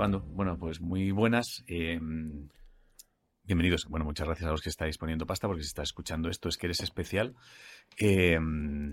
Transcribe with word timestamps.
grabando. 0.00 0.20
Bueno, 0.34 0.56
pues 0.58 0.80
muy 0.80 1.10
buenas. 1.10 1.62
eh, 1.66 2.00
bienvenidos. 3.44 3.84
Bueno, 3.86 4.06
muchas 4.06 4.26
gracias 4.26 4.48
a 4.48 4.50
los 4.52 4.62
que 4.62 4.70
estáis 4.70 4.96
poniendo 4.96 5.26
pasta, 5.26 5.46
porque 5.46 5.62
si 5.62 5.66
estás 5.68 5.88
escuchando 5.90 6.30
esto 6.30 6.48
es 6.48 6.56
que 6.56 6.68
eres 6.68 6.80
especial. 6.80 7.34
Eh, 7.98 8.38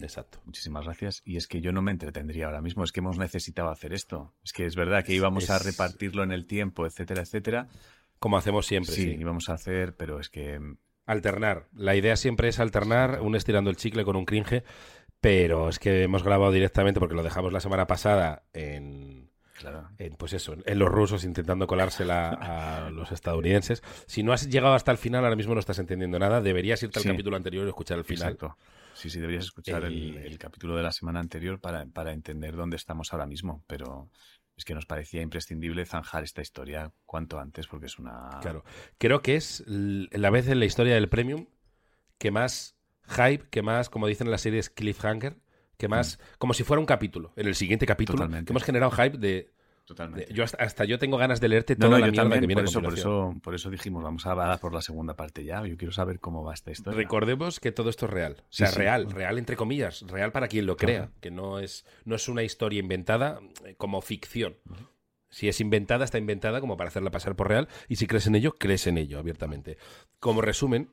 Exacto. 0.01 0.41
muchísimas 0.43 0.83
gracias. 0.83 1.21
Y 1.23 1.37
es 1.37 1.47
que 1.47 1.61
yo 1.61 1.71
no 1.71 1.81
me 1.81 1.91
entretendría 1.91 2.47
ahora 2.47 2.61
mismo, 2.61 2.83
es 2.83 2.91
que 2.91 2.99
hemos 2.99 3.17
necesitado 3.17 3.69
hacer 3.69 3.93
esto. 3.93 4.33
Es 4.43 4.51
que 4.51 4.65
es 4.65 4.75
verdad 4.75 5.05
que 5.05 5.13
íbamos 5.13 5.49
a 5.49 5.55
Es- 5.55 5.65
repartirlo 5.65 6.23
en 6.23 6.33
el 6.33 6.45
tiempo, 6.45 6.85
etcétera, 6.85 7.21
etcétera. 7.21 7.69
Como 8.19 8.35
hacemos 8.37 8.65
siempre, 8.65 8.93
sí, 8.93 9.03
sí. 9.03 9.15
íbamos 9.17 9.47
a 9.47 9.53
hacer, 9.53 9.95
pero 9.95 10.19
es 10.19 10.29
que 10.29 10.59
Alternar. 11.05 11.69
La 11.73 11.95
idea 11.95 12.17
siempre 12.17 12.49
es 12.49 12.59
alternar, 12.59 13.21
un 13.21 13.33
estirando 13.37 13.69
el 13.69 13.77
chicle 13.77 14.03
con 14.03 14.17
un 14.17 14.25
cringe, 14.25 14.65
pero 15.21 15.69
es 15.69 15.79
que 15.79 16.03
hemos 16.03 16.21
grabado 16.21 16.51
directamente 16.51 16.99
porque 16.99 17.15
lo 17.15 17.23
dejamos 17.23 17.53
la 17.53 17.61
semana 17.61 17.87
pasada 17.87 18.43
en, 18.51 19.06
Claro. 19.57 19.89
en, 19.97 20.15
pues 20.15 20.33
eso, 20.33 20.55
en 20.65 20.79
los 20.79 20.89
rusos 20.89 21.23
intentando 21.23 21.67
colársela 21.67 22.29
a 22.29 22.89
los 22.91 23.11
estadounidenses. 23.11 23.81
Si 24.05 24.23
no 24.23 24.33
has 24.33 24.47
llegado 24.49 24.73
hasta 24.75 24.91
el 24.91 24.97
final, 24.97 25.23
ahora 25.23 25.35
mismo 25.35 25.53
no 25.53 25.59
estás 25.59 25.79
entendiendo 25.79 26.19
nada. 26.19 26.41
Deberías 26.41 26.81
irte 26.83 26.99
Sí. 26.99 27.07
al 27.07 27.13
capítulo 27.15 27.35
anterior 27.37 27.65
y 27.65 27.69
escuchar 27.69 27.97
el 27.97 28.03
final. 28.05 28.33
Exacto. 28.33 28.57
Sí, 28.93 29.09
sí, 29.09 29.19
deberías 29.19 29.45
escuchar 29.45 29.83
el, 29.85 30.17
El- 30.17 30.17
el 30.25 30.37
capítulo 30.39 30.75
de 30.75 30.83
la 30.83 30.91
semana 30.91 31.19
anterior 31.19 31.59
para, 31.59 31.85
para 31.85 32.13
entender 32.13 32.55
dónde 32.55 32.77
estamos 32.77 33.13
ahora 33.13 33.25
mismo, 33.27 33.63
pero 33.67 34.09
es 34.55 34.65
que 34.65 34.73
nos 34.73 34.87
parecía 34.87 35.21
imprescindible 35.21 35.85
zanjar 35.85 36.23
esta 36.23 36.41
historia 36.41 36.91
cuanto 37.05 37.39
antes 37.39 37.67
porque 37.67 37.85
es 37.85 37.99
una... 37.99 38.39
Claro. 38.41 38.63
Creo 38.97 39.21
que 39.21 39.35
es 39.35 39.63
la 39.67 40.31
vez 40.31 40.47
en 40.47 40.59
la 40.59 40.65
historia 40.65 40.95
del 40.95 41.09
Premium 41.09 41.45
que 42.17 42.31
más 42.31 42.75
hype, 43.07 43.47
que 43.51 43.61
más, 43.61 43.89
como 43.91 44.07
dicen 44.07 44.25
en 44.27 44.31
las 44.31 44.41
series, 44.41 44.71
cliffhanger, 44.71 45.37
que 45.77 45.87
más, 45.87 46.19
como 46.39 46.55
si 46.55 46.63
fuera 46.63 46.79
un 46.79 46.87
capítulo. 46.87 47.33
En 47.35 47.45
el 47.45 47.53
siguiente 47.53 47.85
capítulo, 47.85 48.17
Totalmente. 48.17 48.47
que 48.47 48.53
hemos 48.53 48.63
generado 48.63 48.89
hype 48.89 49.19
de... 49.19 49.53
Totalmente. 49.87 50.33
yo 50.33 50.43
hasta, 50.43 50.61
hasta 50.61 50.83
yo 50.83 50.99
tengo 50.99 51.15
ganas 51.15 51.39
de 51.39 51.47
leerte 51.47 51.77
toda 51.77 51.91
no, 51.91 51.97
la 51.99 52.07
mierda 52.07 52.23
también, 52.23 52.41
que 52.41 52.47
viene 52.47 52.61
por 52.61 52.69
eso, 52.69 52.81
por, 52.81 52.93
eso, 52.93 53.35
por 53.41 53.55
eso 53.55 53.69
dijimos, 53.69 54.03
vamos 54.03 54.25
a 54.25 54.35
dar 54.35 54.59
por 54.59 54.73
la 54.73 54.81
segunda 54.81 55.15
parte 55.15 55.45
ya. 55.45 55.65
Yo 55.65 55.77
quiero 55.77 55.93
saber 55.93 56.19
cómo 56.19 56.43
va 56.43 56.53
esta 56.53 56.71
historia. 56.71 56.97
Recordemos 56.97 57.61
que 57.61 57.71
todo 57.71 57.89
esto 57.89 58.05
es 58.05 58.11
real. 58.11 58.35
O 58.41 58.45
sea, 58.49 58.67
sí. 58.67 58.77
real, 58.77 59.09
real 59.09 59.37
entre 59.37 59.55
comillas, 59.55 60.01
real 60.01 60.33
para 60.33 60.49
quien 60.49 60.65
lo 60.65 60.75
crea, 60.75 61.09
que 61.21 61.31
no 61.31 61.59
es, 61.59 61.85
no 62.03 62.15
es 62.15 62.27
una 62.27 62.43
historia 62.43 62.81
inventada 62.81 63.39
eh, 63.63 63.75
como 63.77 64.01
ficción. 64.01 64.57
Si 65.29 65.47
es 65.47 65.61
inventada, 65.61 66.03
está 66.03 66.17
inventada 66.17 66.59
como 66.59 66.75
para 66.75 66.89
hacerla 66.89 67.09
pasar 67.09 67.37
por 67.37 67.47
real, 67.47 67.69
y 67.87 67.95
si 67.95 68.07
crees 68.07 68.27
en 68.27 68.35
ello, 68.35 68.57
crees 68.57 68.87
en 68.87 68.97
ello, 68.97 69.19
abiertamente. 69.19 69.77
Como 70.19 70.41
resumen, 70.41 70.89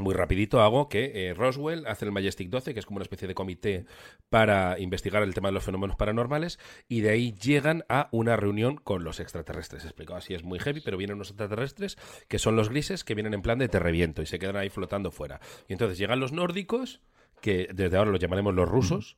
muy 0.00 0.14
rapidito 0.14 0.60
hago 0.60 0.88
que 0.88 1.28
eh, 1.28 1.34
Roswell 1.34 1.86
hace 1.86 2.04
el 2.04 2.12
Majestic 2.12 2.48
12, 2.50 2.74
que 2.74 2.80
es 2.80 2.86
como 2.86 2.96
una 2.96 3.04
especie 3.04 3.28
de 3.28 3.34
comité 3.34 3.86
para 4.28 4.78
investigar 4.78 5.22
el 5.22 5.34
tema 5.34 5.48
de 5.48 5.54
los 5.54 5.64
fenómenos 5.64 5.96
paranormales, 5.96 6.58
y 6.88 7.00
de 7.00 7.10
ahí 7.10 7.32
llegan 7.32 7.84
a 7.88 8.08
una 8.12 8.36
reunión 8.36 8.76
con 8.76 9.04
los 9.04 9.20
extraterrestres. 9.20 9.84
Explicado 9.84 10.18
así 10.18 10.34
es 10.34 10.44
muy 10.44 10.58
heavy, 10.58 10.80
pero 10.80 10.96
vienen 10.96 11.16
unos 11.16 11.30
extraterrestres 11.30 11.96
que 12.28 12.38
son 12.38 12.56
los 12.56 12.68
grises 12.68 13.04
que 13.04 13.14
vienen 13.14 13.34
en 13.34 13.42
plan 13.42 13.58
de 13.58 13.68
te 13.68 13.78
reviento 13.78 14.22
y 14.22 14.26
se 14.26 14.38
quedan 14.38 14.56
ahí 14.56 14.70
flotando 14.70 15.10
fuera. 15.10 15.40
Y 15.68 15.72
entonces 15.72 15.98
llegan 15.98 16.20
los 16.20 16.32
nórdicos, 16.32 17.00
que 17.40 17.68
desde 17.72 17.96
ahora 17.96 18.10
los 18.10 18.20
llamaremos 18.20 18.54
los 18.54 18.68
rusos, 18.68 19.16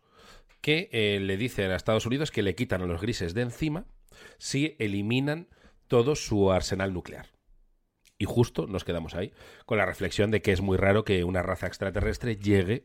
que 0.61 0.89
eh, 0.93 1.19
le 1.21 1.37
dicen 1.37 1.71
a 1.71 1.77
Estados 1.77 2.07
Unidos 2.07 2.31
que 2.31 2.43
le 2.43 2.55
quitan 2.55 2.83
a 2.83 2.87
los 2.87 3.01
grises 3.01 3.35
de 3.35 3.43
encima 3.43 3.87
si 4.39 4.77
eliminan 4.79 5.49
todo 5.89 6.15
su 6.15 6.53
arsenal 6.53 6.93
nuclear. 6.93 7.40
Y 8.21 8.27
justo 8.27 8.67
nos 8.69 8.85
quedamos 8.85 9.15
ahí, 9.15 9.33
con 9.67 9.79
la 9.79 9.87
reflexión 9.87 10.31
de 10.31 10.43
que 10.43 10.53
es 10.53 10.61
muy 10.61 10.77
raro 10.77 11.05
que 11.05 11.25
una 11.25 11.43
raza 11.43 11.67
extraterrestre 11.67 12.37
llegue 12.37 12.85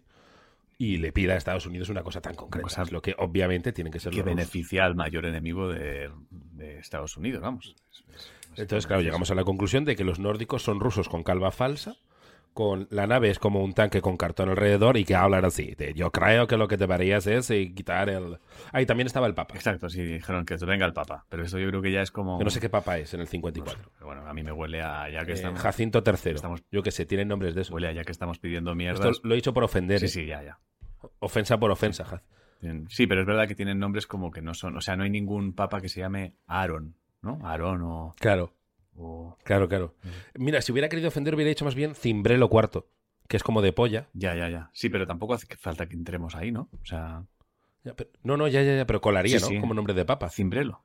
y 0.78 0.96
le 0.98 1.12
pida 1.12 1.34
a 1.34 1.38
Estados 1.38 1.66
Unidos 1.66 1.90
una 1.90 2.04
cosa 2.04 2.22
tan 2.22 2.36
concreta. 2.36 2.64
Cosa 2.64 2.82
Es 2.84 2.92
lo 2.94 3.02
que 3.02 3.16
obviamente 3.18 3.74
tienen 3.74 3.92
que 3.92 4.00
ser 4.00 4.12
que 4.12 4.18
los 4.20 4.26
rusos. 4.26 4.36
beneficia 4.38 4.86
al 4.86 4.96
mayor 4.96 5.26
enemigo 5.26 5.68
de, 5.68 6.10
de 6.30 6.80
Estados 6.80 7.18
Unidos, 7.18 7.42
vamos. 7.42 7.76
Es- 7.92 8.04
es- 8.54 8.60
Entonces, 8.60 8.88
claro, 8.88 9.02
llegamos 9.02 9.30
a 9.30 9.36
la 9.36 9.44
conclusión 9.44 9.84
de 9.84 9.98
que 9.98 10.06
los 10.06 10.20
nórdicos 10.20 10.64
son 10.64 10.80
rusos 10.80 11.10
con 11.10 11.24
calva 11.24 11.52
falsa, 11.52 11.98
con 12.56 12.88
la 12.90 13.06
nave 13.06 13.30
es 13.30 13.38
como 13.38 13.62
un 13.64 13.74
tanque 13.74 14.02
con 14.02 14.16
cartón 14.18 14.50
alrededor 14.50 14.96
y 14.98 15.04
que 15.04 15.14
hablan 15.14 15.44
así. 15.46 15.76
de, 15.76 15.94
yo 15.94 16.10
creo 16.10 16.48
que 16.48 16.56
lo 16.58 16.68
que 16.70 16.78
deberías 16.78 17.28
es 17.28 17.52
eh, 17.52 17.74
quitar 17.76 18.10
el... 18.10 18.40
Ahí 18.72 18.86
también 18.86 19.06
estaba 19.08 19.28
el 19.28 19.34
Papa. 19.36 19.54
Exacto, 19.56 19.90
sí, 19.90 20.02
dijeron 20.02 20.46
que 20.46 20.56
venga 20.66 20.86
el 20.86 20.94
Papa. 20.94 21.26
Pero 21.30 21.44
eso 21.44 21.60
yo 21.60 21.68
creo 21.68 21.82
que 21.82 21.92
ya 21.92 22.02
es 22.02 22.12
como... 22.12 22.38
Que 22.38 22.46
no 22.46 22.50
sé 22.50 22.60
qué 22.62 22.70
Papa 22.70 22.98
es 22.98 23.14
en 23.14 23.20
el 23.20 23.26
no 23.26 23.30
54. 23.32 23.84
sé, 23.84 23.90
pero 23.94 24.06
bueno, 24.08 24.26
a 24.26 24.34
mí 24.34 24.42
me 24.42 24.54
huele 24.54 24.82
a 24.82 25.10
ya 25.10 25.26
que 25.26 25.32
Eh, 25.32 25.36
estamos... 25.36 25.60
Jacinto 25.62 26.02
III. 26.06 26.32
estamos- 26.34 26.64
Yo 26.72 26.82
que 26.82 26.92
sé, 26.92 27.06
tienen 27.06 27.28
nombres 27.28 27.54
de 27.56 27.62
eso. 27.62 27.74
Huele 27.76 27.90
a 27.90 27.92
ya 27.92 28.04
que 28.06 28.12
estamos 28.14 28.40
pidiendo 28.40 28.74
mierdas. 28.74 29.06
Esto 29.06 29.28
lo 29.28 29.34
he 29.34 29.36
dicho 29.36 29.54
por 29.54 29.66
ofender. 29.66 30.00
Sí, 30.00 30.06
eh. 30.06 30.10
sí, 30.10 30.26
ya, 30.26 30.42
ya. 30.42 30.58
Ofensa 31.20 31.60
por 31.60 31.70
ofensa, 31.72 32.06
Jaz. 32.06 32.24
Sí, 32.88 33.06
pero 33.06 33.22
es 33.22 33.28
verdad 33.28 33.48
que 33.48 33.54
tienen 33.56 33.78
nombres 33.80 34.08
como 34.08 34.32
que 34.32 34.42
no 34.42 34.54
son... 34.54 34.78
O 34.78 34.82
sea, 34.82 34.96
no 34.96 35.04
hay 35.04 35.10
ningún 35.10 35.54
papa 35.54 35.82
que 35.82 35.90
se 35.90 36.00
llame 36.00 36.34
Aaron, 36.48 36.96
¿no? 37.22 37.38
Aaron 37.44 37.82
o... 37.84 38.16
Claro, 38.18 38.54
o- 38.96 39.38
claro, 39.44 39.68
claro. 39.68 39.96
Mira, 40.36 40.62
si 40.62 40.72
hubiera 40.72 40.90
querido 40.90 41.08
ofender, 41.10 41.36
hubiera 41.36 41.50
dicho 41.50 41.66
más 41.66 41.76
bien 41.76 41.96
Cimbrelo 41.96 42.50
IV, 42.52 42.84
que 43.28 43.38
es 43.38 43.44
como 43.44 43.62
de 43.62 43.74
polla. 43.74 44.10
Ya, 44.14 44.36
ya, 44.36 44.50
ya. 44.50 44.70
Sí, 44.74 44.90
pero 44.90 45.06
tampoco 45.08 45.34
hace 45.34 45.48
falta 45.58 45.88
que 45.88 45.96
entremos 45.96 46.36
ahí, 46.36 46.52
¿no? 46.52 46.70
O 46.82 46.86
sea, 46.86 47.26
Ya, 47.84 47.94
pero- 47.96 48.10
no, 48.24 48.36
no, 48.38 48.48
ya, 48.48 48.64
ya, 48.64 48.76
ya, 48.76 48.86
pero 48.88 49.00
colaría, 49.02 49.38
Sí, 49.40 49.44
¿no? 49.44 49.50
sí. 49.50 49.60
Como 49.60 49.74
nombre 49.74 49.94
de 49.94 50.06
papa. 50.06 50.30
Cimbrelo. 50.30 50.84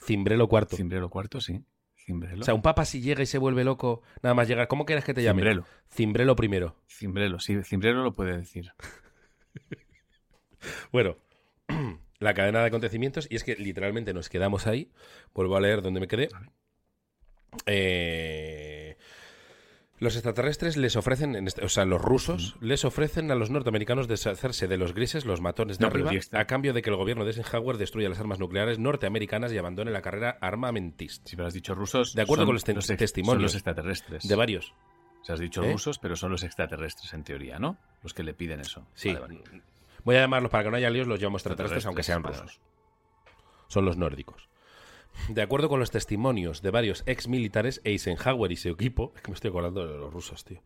Cimbrelo 0.00 0.48
IV. 0.50 0.76
Cimbrelo 0.76 1.08
cuarto, 1.10 1.40
sí. 1.40 1.64
Cimbrelo. 1.96 2.40
O 2.40 2.44
sea, 2.44 2.54
un 2.54 2.62
papa 2.62 2.84
si 2.84 3.00
llega 3.00 3.22
y 3.22 3.26
se 3.26 3.36
vuelve 3.38 3.64
loco, 3.64 4.02
nada 4.22 4.34
más 4.34 4.48
llegar. 4.48 4.66
¿Cómo 4.68 4.86
quieres 4.86 5.04
que 5.04 5.12
te 5.14 5.22
llame? 5.22 5.40
Cimbrelo. 5.42 5.64
Cimbrelo 5.92 6.36
primero. 6.36 6.76
Cimbrelo, 6.88 7.38
sí, 7.38 7.62
Cimbrelo 7.64 8.02
lo 8.02 8.12
puede 8.12 8.36
decir. 8.36 8.72
Bueno, 10.92 11.16
la 12.18 12.34
cadena 12.34 12.60
de 12.60 12.66
acontecimientos, 12.66 13.28
y 13.30 13.36
es 13.36 13.44
que 13.44 13.54
literalmente 13.56 14.12
nos 14.12 14.28
quedamos 14.28 14.66
ahí. 14.66 14.90
Vuelvo 15.34 15.56
a 15.56 15.60
leer 15.60 15.82
donde 15.82 16.00
me 16.00 16.08
quedé. 16.08 16.28
Eh, 17.66 18.96
los 19.98 20.14
extraterrestres 20.14 20.76
les 20.76 20.94
ofrecen, 20.94 21.34
en 21.34 21.48
este- 21.48 21.64
o 21.64 21.68
sea, 21.68 21.84
los 21.84 22.00
rusos 22.00 22.56
les 22.60 22.84
ofrecen 22.84 23.30
a 23.32 23.34
los 23.34 23.50
norteamericanos 23.50 24.06
deshacerse 24.06 24.68
de 24.68 24.76
los 24.76 24.94
grises, 24.94 25.24
los 25.24 25.40
matones 25.40 25.78
de 25.78 25.82
No, 25.82 25.88
arriba, 25.88 26.12
a 26.32 26.44
cambio 26.44 26.72
de 26.72 26.82
que 26.82 26.90
el 26.90 26.96
gobierno 26.96 27.24
de 27.24 27.30
Eisenhower 27.32 27.78
destruya 27.78 28.08
las 28.08 28.20
armas 28.20 28.38
nucleares 28.38 28.78
norteamericanas 28.78 29.52
y 29.52 29.58
abandone 29.58 29.90
la 29.90 30.00
carrera 30.02 30.38
armamentista. 30.40 31.28
Si 31.28 31.36
me 31.36 31.44
has 31.44 31.52
dicho 31.54 31.74
rusos, 31.74 32.14
De 32.14 32.22
acuerdo 32.22 32.42
son 32.42 32.46
con 32.48 32.54
los 32.54 32.86
te- 32.86 32.96
testimonios. 32.96 33.34
Son 33.36 33.42
los 33.42 33.54
extraterrestres. 33.56 34.28
De 34.28 34.36
varios. 34.36 34.72
O 35.20 35.24
sea, 35.24 35.34
has 35.34 35.40
dicho 35.40 35.64
¿Eh? 35.64 35.72
rusos, 35.72 35.98
pero 35.98 36.14
son 36.14 36.30
los 36.30 36.44
extraterrestres 36.44 37.12
en 37.12 37.24
teoría, 37.24 37.58
¿no? 37.58 37.76
Los 38.04 38.14
que 38.14 38.22
le 38.22 38.34
piden 38.34 38.60
eso. 38.60 38.86
Sí. 38.94 39.12
Vale, 39.12 39.38
vale. 39.42 39.62
Voy 40.04 40.14
a 40.14 40.20
llamarlos 40.20 40.50
para 40.50 40.62
que 40.64 40.70
no 40.70 40.76
haya 40.76 40.90
líos, 40.90 41.08
los 41.08 41.20
llamo 41.20 41.38
extraterrestres, 41.38 41.84
aunque 41.86 42.04
sean 42.04 42.22
rusos. 42.22 42.60
Son 43.66 43.84
los 43.84 43.96
nórdicos. 43.96 44.48
De 45.28 45.42
acuerdo 45.42 45.68
con 45.68 45.78
los 45.78 45.90
testimonios 45.90 46.62
de 46.62 46.70
varios 46.70 47.02
ex 47.06 47.28
militares, 47.28 47.82
Eisenhower 47.84 48.50
y 48.50 48.56
su 48.56 48.70
equipo, 48.70 49.12
es 49.14 49.22
que 49.22 49.30
me 49.30 49.34
estoy 49.34 49.50
acordando 49.50 49.86
de 49.86 49.98
los 49.98 50.12
rusos, 50.12 50.44
tío. 50.44 50.62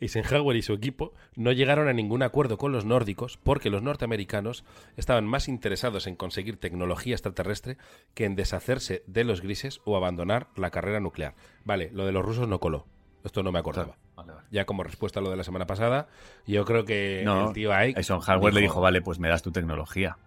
Eisenhower 0.00 0.56
y 0.56 0.62
su 0.62 0.72
equipo 0.72 1.12
no 1.34 1.52
llegaron 1.52 1.88
a 1.88 1.92
ningún 1.92 2.22
acuerdo 2.22 2.58
con 2.58 2.72
los 2.72 2.84
nórdicos 2.84 3.38
porque 3.42 3.70
los 3.70 3.82
norteamericanos 3.82 4.64
estaban 4.96 5.26
más 5.26 5.48
interesados 5.48 6.06
en 6.06 6.16
conseguir 6.16 6.58
tecnología 6.58 7.14
extraterrestre 7.14 7.76
que 8.14 8.24
en 8.24 8.36
deshacerse 8.36 9.02
de 9.06 9.24
los 9.24 9.40
grises 9.40 9.80
o 9.84 9.96
abandonar 9.96 10.48
la 10.56 10.70
carrera 10.70 11.00
nuclear. 11.00 11.34
Vale, 11.64 11.90
lo 11.92 12.06
de 12.06 12.12
los 12.12 12.24
rusos 12.24 12.48
no 12.48 12.60
coló. 12.60 12.86
Esto 13.24 13.42
no 13.42 13.52
me 13.52 13.58
acordaba. 13.58 13.96
Vale, 14.16 14.32
vale. 14.32 14.46
Ya 14.50 14.64
como 14.64 14.84
respuesta 14.84 15.20
a 15.20 15.22
lo 15.22 15.30
de 15.30 15.36
la 15.36 15.44
semana 15.44 15.66
pasada, 15.66 16.08
yo 16.46 16.64
creo 16.64 16.84
que 16.84 17.22
No, 17.24 17.48
el 17.48 17.54
tío 17.54 17.72
Ike 17.72 17.98
Eisenhower 17.98 18.52
le 18.52 18.60
dijo, 18.60 18.80
vale, 18.80 19.00
pues 19.00 19.18
me 19.18 19.28
das 19.28 19.42
tu 19.42 19.50
tecnología. 19.50 20.18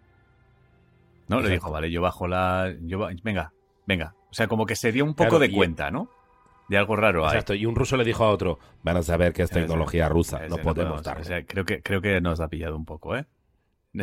No, 1.28 1.42
le 1.42 1.50
dijo, 1.50 1.72
vale, 1.72 1.92
yo 1.92 2.02
bajo 2.02 2.28
la... 2.28 2.74
Yo 2.82 3.08
Venga, 3.22 3.52
venga. 3.88 4.14
O 4.30 4.34
sea, 4.36 4.48
como 4.48 4.66
que 4.68 4.76
se 4.76 4.92
dio 4.92 5.04
un 5.04 5.16
poco 5.16 5.30
Claro, 5.30 5.40
de 5.40 5.52
cuenta, 5.52 5.90
¿no? 5.90 6.10
De 6.70 6.78
algo 6.78 6.96
raro. 6.96 7.26
Exacto, 7.26 7.54
y 7.56 7.66
un 7.66 7.76
ruso 7.76 7.98
le 7.98 8.04
dijo 8.04 8.24
a 8.26 8.30
otro, 8.30 8.60
van 8.84 8.98
a 8.98 9.02
saber 9.04 9.32
que 9.34 9.42
es 9.44 9.50
Ese- 9.50 9.62
tecnología 9.62 10.10
rusa, 10.10 10.46
Ese 10.46 10.50
no 10.50 10.62
podemos 10.62 11.00
o 11.00 11.02
darle. 11.04 11.24
sea, 11.24 11.44
creo, 11.46 11.66
que, 11.66 11.82
creo 11.82 12.02
que 12.02 12.20
nos 12.22 12.40
ha 12.42 12.50
pillado 12.50 12.76
un 12.76 12.86
poco, 12.86 13.16
¿eh? 13.18 13.26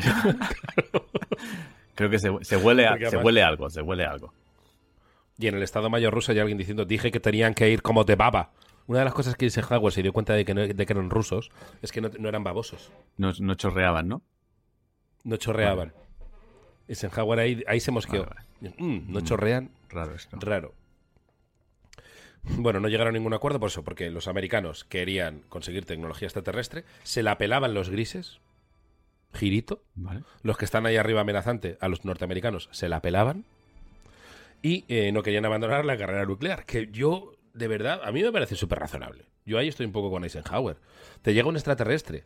creo 1.95 2.11
que 2.11 2.19
se, 2.19 2.31
se 2.43 2.57
huele, 2.57 2.87
a- 2.87 2.99
se 3.11 3.17
huele 3.19 3.43
algo, 3.43 3.69
se 3.71 3.83
huele 3.83 4.05
algo. 4.05 4.33
Y 5.39 5.49
en 5.49 5.57
el 5.57 5.63
Estado 5.63 5.91
Mayor 5.91 6.15
ruso 6.15 6.33
hay 6.33 6.39
alguien 6.39 6.59
diciendo, 6.59 6.85
dije 6.85 7.11
que 7.11 7.21
tenían 7.21 7.55
que 7.55 7.69
ir 7.71 7.83
como 7.83 8.05
de 8.05 8.15
baba. 8.17 8.53
Una 8.87 9.01
de 9.01 9.05
las 9.07 9.15
cosas 9.15 9.35
que 9.35 9.47
Eisenhower 9.47 9.93
se 9.93 10.03
dio 10.03 10.13
cuenta 10.13 10.35
de 10.35 10.45
que, 10.45 10.55
no- 10.55 10.67
de 10.67 10.87
que 10.87 10.93
eran 10.93 11.11
rusos 11.11 11.51
es 11.83 11.91
que 11.93 12.01
no, 12.01 12.11
no 12.19 12.29
eran 12.29 12.45
babosos, 12.45 12.93
No, 13.17 13.33
no 13.41 13.55
chorreaban, 13.55 14.09
¿no? 14.09 14.23
no 15.25 15.37
chorreaban. 15.37 15.93
Eisenhower 16.89 17.39
ahí, 17.39 17.63
ahí 17.67 17.81
se 17.81 17.91
mosqueó. 17.91 18.27
Vale, 18.27 18.75
Mm, 18.79 19.13
no 19.13 19.21
Mm. 19.21 19.25
chorrean, 19.25 19.71
Raro 19.91 20.15
esto. 20.15 20.37
raro. 20.41 20.75
Bueno, 22.45 22.79
no 22.81 22.89
llegaron 22.89 23.15
a 23.15 23.19
ningún 23.19 23.33
acuerdo 23.35 23.59
por 23.59 23.69
eso, 23.71 23.83
porque 23.85 24.11
los 24.11 24.29
americanos 24.29 24.85
querían 24.85 25.41
conseguir 25.49 25.87
tecnología 25.87 26.27
extraterrestre, 26.27 26.85
se 27.03 27.23
la 27.23 27.39
pelaban 27.39 27.73
los 27.73 27.89
grises, 27.89 28.39
girito, 29.33 29.83
Vale. 29.95 30.23
los 30.43 30.59
que 30.59 30.65
están 30.67 30.85
ahí 30.87 30.97
arriba 30.97 31.23
amenazante 31.23 31.79
a 31.81 31.89
los 31.89 32.05
norteamericanos 32.05 32.69
se 32.71 32.89
la 32.91 33.01
pelaban 33.01 33.45
y 34.63 34.85
eh, 34.89 35.11
no 35.13 35.23
querían 35.23 35.45
abandonar 35.47 35.85
la 35.87 35.97
carrera 35.97 36.27
nuclear, 36.27 36.67
que 36.67 36.89
yo, 36.93 37.35
de 37.55 37.67
verdad, 37.69 38.01
a 38.05 38.13
mí 38.13 38.23
me 38.23 38.31
parece 38.33 38.57
súper 38.57 38.79
razonable. 38.79 39.25
Yo 39.47 39.59
ahí 39.59 39.69
estoy 39.69 39.87
un 39.87 39.93
poco 39.93 40.11
con 40.11 40.25
Eisenhower. 40.25 40.77
Te 41.23 41.33
llega 41.35 41.49
un 41.49 41.57
extraterrestre. 41.57 42.25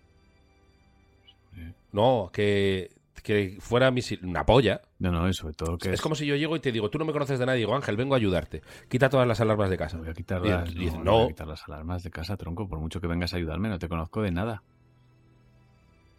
Sí. 1.55 1.73
No, 1.93 2.31
que, 2.33 2.91
que 3.29 3.59
fuera 3.61 3.91
mi 3.91 4.01
sil- 4.01 4.25
una 4.25 4.47
polla. 4.47 4.81
No, 4.99 5.13
no, 5.13 5.31
sobre 5.35 5.53
todo 5.53 5.77
que 5.77 5.93
Es 5.93 6.01
como 6.01 6.15
si 6.15 6.25
yo 6.25 6.35
llego 6.35 6.57
y 6.57 6.61
te 6.61 6.73
digo, 6.73 6.89
tú 6.89 6.99
no 6.99 7.05
me 7.05 7.13
conoces 7.13 7.39
de 7.39 7.45
nadie, 7.45 7.59
digo, 7.59 7.77
Ángel, 7.77 7.95
vengo 7.97 8.15
a 8.15 8.17
ayudarte. 8.17 8.63
Quita 8.89 9.11
todas 9.11 9.29
las 9.29 9.39
alarmas 9.41 9.69
de 9.69 9.77
casa. 9.77 9.99
Voy 9.99 10.09
a 10.09 10.15
quitar 10.15 10.41
Y- 10.45 10.49
las, 10.49 10.71
y 10.75 10.87
no, 10.87 11.05
no. 11.05 11.13
voy 11.13 11.25
a 11.25 11.29
quitar 11.29 11.47
las 11.47 11.63
alarmas 11.69 12.03
de 12.03 12.11
casa, 12.11 12.39
tronco. 12.39 12.67
Por 12.67 12.79
mucho 12.81 13.01
que 13.03 13.07
vengas 13.07 13.35
a 13.35 13.37
ayudarme, 13.37 13.69
no 13.69 13.79
te 13.79 13.89
conozco 13.89 14.23
de 14.23 14.31
nada. 14.31 14.63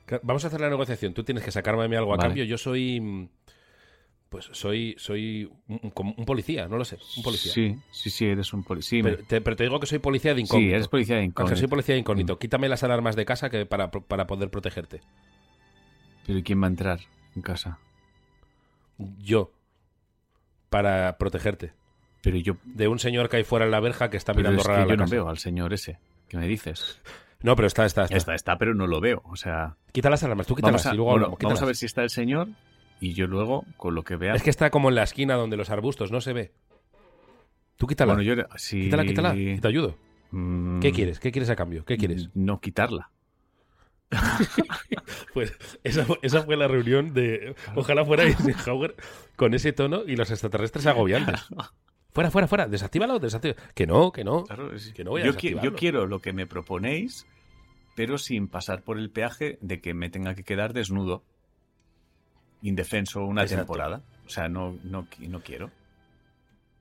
Ca- 0.06 0.20
Vamos 0.24 0.44
a 0.44 0.48
hacer 0.48 0.62
la 0.62 0.70
negociación. 0.70 1.14
Tú 1.14 1.24
tienes 1.24 1.44
que 1.44 1.52
sacarme 1.52 1.84
a 1.84 1.88
mí 1.88 1.96
algo 1.96 2.14
a 2.14 2.18
Vale. 2.18 2.28
cambio. 2.30 2.44
Yo 2.46 2.58
soy. 2.58 3.00
mm, 3.02 3.30
Pues 4.30 4.48
soy, 4.52 4.94
soy 5.00 5.52
un, 5.68 5.80
un- 5.82 5.90
como 5.90 6.14
un 6.16 6.24
policía, 6.24 6.68
no 6.68 6.78
lo 6.78 6.86
sé, 6.86 7.00
un 7.18 7.24
policía. 7.24 7.52
Sí, 7.52 7.76
sí, 7.92 8.12
sí, 8.12 8.26
eres 8.28 8.54
un 8.54 8.64
policía. 8.64 9.02
Pero 9.02 9.18
te, 9.24 9.42
pero 9.42 9.56
te 9.56 9.64
digo 9.64 9.80
que 9.80 9.88
soy 9.88 9.98
policía 9.98 10.36
de 10.36 10.42
incógnito. 10.42 10.70
Sí, 10.70 10.72
eres 10.76 10.88
policía 10.88 11.16
de 11.16 11.22
Ángel, 11.22 11.32
incógnito. 11.32 11.56
soy 11.58 11.68
policía 11.68 11.96
de 11.96 12.00
incógnito. 12.02 12.36
Mm. 12.36 12.38
Quítame 12.38 12.70
las 12.70 12.84
alarmas 12.84 13.16
de 13.16 13.26
casa 13.26 13.50
que 13.50 13.66
para, 13.66 13.90
para 13.90 14.28
poder 14.28 14.52
protegerte. 14.52 15.02
Pero 16.30 16.38
¿y 16.38 16.44
quién 16.44 16.62
va 16.62 16.68
a 16.68 16.70
entrar 16.70 17.00
en 17.36 17.42
casa? 17.42 17.80
Yo. 19.18 19.52
Para 20.70 21.18
protegerte. 21.18 21.74
Pero 22.22 22.38
yo, 22.38 22.58
De 22.66 22.88
un 22.88 23.00
señor 23.00 23.30
que 23.30 23.38
hay 23.38 23.44
fuera 23.44 23.66
en 23.66 23.72
la 23.72 23.80
verja 23.80 24.12
que 24.12 24.18
está 24.18 24.34
pero 24.34 24.52
mirando 24.52 24.62
es 24.62 24.68
rara 24.68 24.84
que 24.84 24.90
yo 24.92 24.98
no 24.98 25.04
casa. 25.06 25.16
veo 25.16 25.28
al 25.28 25.40
señor 25.40 25.74
ese. 25.74 25.98
¿Qué 26.28 26.38
me 26.38 26.48
dices? 26.48 27.02
No, 27.42 27.56
pero 27.56 27.68
está, 27.68 27.86
está, 27.86 28.04
está. 28.04 28.18
Está, 28.18 28.36
está, 28.36 28.58
pero 28.58 28.76
no 28.76 28.86
lo 28.86 29.00
veo. 29.00 29.22
O 29.24 29.38
sea, 29.38 29.78
Quita 29.94 30.10
las 30.10 30.22
alarmas, 30.24 30.46
tú 30.46 30.56
quítalas 30.56 30.86
a, 30.86 30.94
y 30.94 30.98
luego 30.98 31.12
bueno, 31.12 31.26
hablamos. 31.28 31.40
vamos 31.42 31.62
a 31.62 31.66
ver 31.66 31.76
si 31.78 31.86
está 31.86 32.04
el 32.04 32.10
señor 32.10 32.50
y 33.00 33.14
yo 33.14 33.28
luego, 33.28 33.64
con 33.78 33.96
lo 33.96 34.04
que 34.04 34.18
vea... 34.18 34.34
Es 34.34 34.44
que 34.44 34.50
está 34.50 34.70
como 34.70 34.90
en 34.90 34.96
la 34.96 35.04
esquina 35.04 35.36
donde 35.36 35.56
los 35.56 35.70
arbustos, 35.70 36.12
no 36.12 36.20
se 36.20 36.34
ve. 36.34 36.52
Tú 37.78 37.88
quítala. 37.88 38.14
bueno, 38.14 38.24
yo... 38.24 38.44
Si... 38.58 38.82
Quítala, 38.82 39.06
quítala. 39.06 39.34
Te 39.34 39.68
ayudo. 39.68 39.96
Mm, 40.32 40.82
¿Qué 40.82 40.92
quieres? 40.92 41.20
¿Qué 41.22 41.32
quieres 41.32 41.50
a 41.50 41.56
cambio? 41.56 41.86
¿Qué 41.86 41.98
quieres? 41.98 42.30
No 42.36 42.60
quitarla. 42.60 43.10
Pues 45.34 45.54
esa, 45.84 46.06
fue- 46.06 46.20
esa 46.22 46.44
fue 46.44 46.58
la 46.58 46.68
reunión 46.68 47.14
de. 47.14 47.56
Ojalá 47.76 48.04
fuera 48.06 48.24
Eisenhower 48.24 48.96
con 49.36 49.54
ese 49.54 49.74
tono 49.74 50.02
y 50.06 50.16
los 50.16 50.32
extraterrestres 50.32 50.86
agobiantes. 50.88 51.48
Fuera, 52.12 52.32
fuera, 52.32 52.48
fuera. 52.48 52.68
Desactívalo, 52.68 53.20
desactívalo. 53.20 53.62
Que 53.76 53.86
no, 53.88 54.12
que 54.12 54.24
no. 54.24 54.44
Claro, 54.46 54.74
es- 54.74 54.92
Que 54.94 55.04
no 55.04 55.12
voy 55.12 55.22
a 55.22 55.26
yo, 55.26 55.32
qui- 55.34 55.34
yo 55.34 55.40
desactivarlo. 55.50 55.76
quiero 55.78 56.08
lo 56.08 56.20
que 56.20 56.34
me 56.34 56.48
proponéis, 56.48 57.28
pero 57.96 58.18
sin 58.18 58.48
pasar 58.48 58.84
por 58.84 58.98
el 58.98 59.12
peaje 59.12 59.58
de 59.62 59.80
que 59.82 59.94
me 59.94 60.10
tenga 60.10 60.34
que 60.36 60.44
quedar 60.44 60.74
desnudo, 60.74 61.24
indefenso 62.62 63.24
una 63.24 63.44
Exacto. 63.44 63.62
temporada. 63.66 64.04
O 64.26 64.30
sea, 64.30 64.50
no, 64.50 64.78
no, 64.84 65.08
no 65.20 65.42
quiero. 65.42 65.72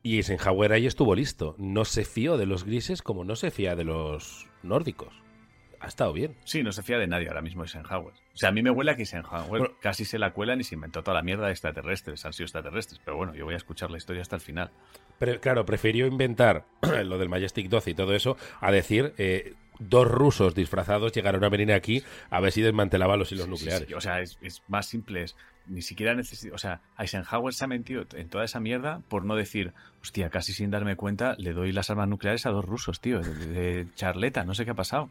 Y 0.03 0.17
Eisenhower 0.17 0.73
ahí 0.73 0.87
estuvo 0.87 1.15
listo. 1.15 1.55
No 1.59 1.85
se 1.85 2.05
fió 2.05 2.37
de 2.39 2.47
los 2.47 2.65
grises 2.65 3.03
como 3.03 3.25
no 3.25 3.37
se 3.37 3.51
fía 3.51 3.75
de 3.77 3.85
los 3.85 4.47
nórdicos. 4.63 5.13
Ha 5.81 5.87
estado 5.87 6.13
bien. 6.13 6.35
Sí, 6.45 6.63
no 6.63 6.73
se 6.73 6.83
fía 6.83 6.99
de 6.99 7.07
nadie 7.07 7.29
ahora 7.29 7.41
mismo 7.43 7.63
Eisenhower. 7.63 8.13
O 8.15 8.37
sea, 8.37 8.49
a 8.49 8.53
mí 8.53 8.63
me 8.63 8.71
huele 8.71 8.91
a 8.91 8.97
que 8.97 9.03
Eisenhower 9.03 9.49
Bueno. 9.49 9.69
casi 9.81 10.05
se 10.05 10.19
la 10.19 10.33
cuelan 10.33 10.61
y 10.61 10.65
se 10.65 10.75
inventó 10.75 11.03
toda 11.03 11.15
la 11.17 11.23
mierda 11.23 11.47
de 11.47 11.53
extraterrestres, 11.53 12.25
han 12.27 12.33
sido 12.33 12.47
extraterrestres. 12.47 13.01
Pero 13.05 13.17
bueno, 13.17 13.35
yo 13.35 13.45
voy 13.45 13.55
a 13.55 13.59
escuchar 13.59 13.91
la 13.91 13.97
historia 13.99 14.23
hasta 14.23 14.35
el 14.37 14.43
final. 14.43 14.71
Pero 15.19 15.41
claro, 15.41 15.65
prefirió 15.65 16.07
inventar 16.07 16.65
lo 17.05 17.19
del 17.19 17.29
Majestic 17.29 17.69
12 17.69 17.91
y 17.91 17.95
todo 17.95 18.15
eso 18.15 18.37
a 18.61 18.73
decir 18.73 19.15
eh, 19.19 19.55
dos 19.79 20.09
rusos 20.09 20.55
disfrazados 20.55 21.13
llegaron 21.13 21.45
a 21.45 21.49
venir 21.49 21.73
aquí 21.73 22.03
a 22.31 22.41
ver 22.41 22.51
si 22.53 22.63
desmantelaban 22.63 23.19
los 23.19 23.31
hilos 23.31 23.45
Sí, 23.47 23.51
sí, 23.51 23.55
nucleares. 23.65 23.89
sí, 23.89 23.95
O 23.95 24.01
sea, 24.01 24.21
es, 24.21 24.39
es 24.43 24.63
más 24.69 24.87
simple. 24.87 25.23
es- 25.23 25.37
ni 25.67 25.83
siquiera 25.83 26.15
necesito. 26.15 26.55
O 26.55 26.59
sea, 26.59 26.81
Eisenhower 26.99 27.53
se 27.53 27.63
ha 27.63 27.67
mentido 27.67 28.07
en 28.15 28.31
toda 28.31 28.43
esa 28.43 28.59
mierda 28.59 29.03
por 29.11 29.27
no 29.27 29.37
decir, 29.37 29.75
hostia, 30.01 30.31
casi 30.31 30.55
sin 30.55 30.71
darme 30.71 30.97
cuenta, 30.97 31.35
le 31.37 31.53
doy 31.53 31.73
las 31.73 31.91
armas 31.91 32.09
nucleares 32.09 32.47
a 32.47 32.51
dos 32.51 32.65
rusos, 32.65 33.03
tío, 33.03 33.21
de, 33.21 33.35
de 33.49 33.87
charleta, 33.95 34.45
no 34.45 34.55
sé 34.55 34.65
qué 34.65 34.71
ha 34.71 34.75
pasado. 34.75 35.11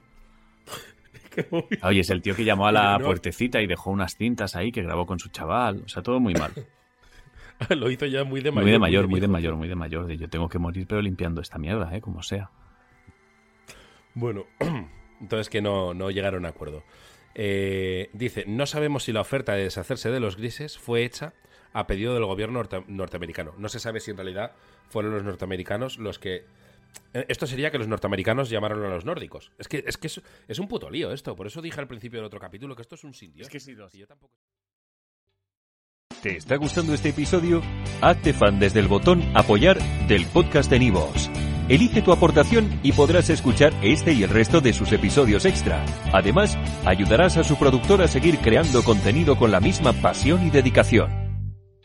Oye, 1.83 1.99
es 2.01 2.09
el 2.09 2.21
tío 2.21 2.35
que 2.35 2.43
llamó 2.43 2.67
a 2.67 2.71
la 2.71 2.97
No. 2.97 3.05
puertecita 3.05 3.61
y 3.61 3.67
dejó 3.67 3.91
unas 3.91 4.15
cintas 4.15 4.55
ahí 4.55 4.71
que 4.71 4.81
grabó 4.81 5.05
con 5.05 5.19
su 5.19 5.29
chaval. 5.29 5.83
O 5.85 5.87
sea, 5.87 6.01
todo 6.03 6.19
muy 6.19 6.33
mal. 6.33 6.51
lo 7.69 7.89
hizo 7.91 8.05
ya 8.05 8.23
muy 8.23 8.41
de 8.41 8.51
mayor. 8.51 8.63
Muy 8.63 8.71
de 8.71 8.79
mayor, 8.79 9.07
muy 9.07 9.19
de 9.19 9.27
mayor, 9.27 9.55
muy 9.55 9.67
de 9.67 9.75
mayor. 9.75 10.05
De 10.07 10.17
yo 10.17 10.29
tengo 10.29 10.49
que 10.49 10.57
morir, 10.59 10.85
pero 10.87 11.01
limpiando 11.01 11.41
esta 11.41 11.57
mierda, 11.57 11.95
¿eh? 11.95 12.01
Como 12.01 12.23
sea. 12.23 12.49
Bueno, 14.13 14.45
entonces 15.21 15.49
que 15.49 15.61
no, 15.61 15.93
no 15.93 16.09
llegaron 16.11 16.45
a 16.45 16.49
acuerdo. 16.49 16.83
Eh, 17.35 18.09
dice, 18.13 18.45
no 18.47 18.65
sabemos 18.65 19.03
si 19.03 19.13
la 19.13 19.21
oferta 19.21 19.53
de 19.53 19.63
deshacerse 19.63 20.09
de 20.09 20.19
los 20.19 20.37
grises 20.37 20.79
fue 20.79 21.03
hecha 21.03 21.33
a 21.73 21.85
pedido 21.85 22.15
del 22.15 22.25
gobierno 22.25 22.59
norte- 22.63 22.83
norteamericano. 22.87 23.53
No 23.59 23.69
se 23.69 23.79
sabe 23.79 23.99
si 23.99 24.09
en 24.09 24.17
realidad 24.17 24.53
fueron 24.89 25.13
los 25.13 25.23
norteamericanos 25.23 25.99
los 25.99 26.17
que... 26.17 26.45
Eh, 27.13 27.25
Esto 27.29 27.47
sería 27.47 27.71
que 27.71 27.77
los 27.77 27.87
norteamericanos 27.87 28.49
llamaron 28.49 28.83
a 28.85 28.89
los 28.89 29.05
nórdicos. 29.05 29.51
Es 29.57 29.67
que 29.67 29.83
es, 29.85 29.97
que 29.97 30.07
es, 30.07 30.21
es 30.47 30.59
un 30.59 30.67
puto 30.67 30.89
lío 30.89 31.11
esto. 31.11 31.35
Por 31.35 31.47
eso 31.47 31.61
dije 31.61 31.79
al 31.79 31.87
principio 31.87 32.19
del 32.19 32.25
otro 32.27 32.39
capítulo 32.39 32.75
que 32.75 32.81
esto 32.81 32.95
es 32.95 33.03
un 33.03 33.13
sin 33.13 33.33
Dios. 33.33 33.47
Es 33.47 33.51
que 33.51 33.59
sí, 33.59 33.73
los- 33.73 33.93
Y 33.95 33.99
yo 33.99 34.07
tampoco- 34.07 34.33
¿Te 36.21 36.37
está 36.37 36.55
gustando 36.55 36.93
este 36.93 37.09
episodio? 37.09 37.61
Hazte 38.01 38.33
fan 38.33 38.59
desde 38.59 38.79
el 38.79 38.87
botón 38.87 39.21
Apoyar 39.35 39.77
del 40.07 40.25
podcast 40.25 40.69
de 40.69 40.79
Nivos. 40.79 41.29
Elige 41.69 42.01
tu 42.01 42.11
aportación 42.11 42.79
y 42.81 42.93
podrás 42.93 43.29
escuchar 43.29 43.73
este 43.83 44.13
y 44.13 44.23
el 44.23 44.29
resto 44.29 44.61
de 44.61 44.73
sus 44.73 44.91
episodios 44.93 45.45
extra. 45.45 45.85
Además, 46.13 46.57
ayudarás 46.85 47.37
a 47.37 47.43
su 47.43 47.57
productor 47.59 48.01
a 48.01 48.07
seguir 48.07 48.39
creando 48.39 48.83
contenido 48.83 49.37
con 49.37 49.51
la 49.51 49.59
misma 49.59 49.93
pasión 49.93 50.47
y 50.47 50.49
dedicación. 50.49 51.26